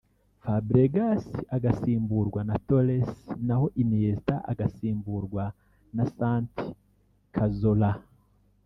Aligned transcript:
Fabregas 0.43 1.25
agasimburwa 1.55 2.41
na 2.49 2.55
Torres 2.67 3.09
naho 3.47 3.65
Iniesta 3.81 4.35
agasimburwa 4.51 5.43
na 5.95 6.03
Santi 6.17 6.63
Cazorla 7.35 7.91